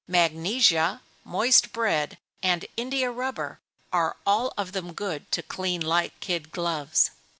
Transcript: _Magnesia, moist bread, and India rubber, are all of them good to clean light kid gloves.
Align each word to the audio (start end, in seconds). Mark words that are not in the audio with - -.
_Magnesia, 0.11 0.99
moist 1.23 1.71
bread, 1.71 2.17
and 2.41 2.65
India 2.75 3.11
rubber, 3.11 3.59
are 3.93 4.15
all 4.25 4.51
of 4.57 4.71
them 4.71 4.93
good 4.93 5.31
to 5.31 5.43
clean 5.43 5.79
light 5.79 6.19
kid 6.21 6.51
gloves. 6.51 7.11